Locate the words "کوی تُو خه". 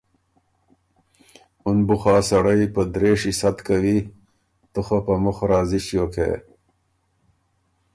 3.67-4.97